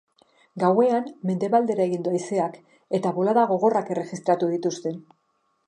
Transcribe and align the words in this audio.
Gauean, 0.61 1.11
mendebaldera 1.29 1.85
egin 1.91 2.07
du 2.07 2.13
haizeak 2.19 2.57
eta 3.01 3.13
bolada 3.19 3.47
gogorrak 3.55 3.93
erregistratu 3.97 4.51
dituzte. 4.57 4.99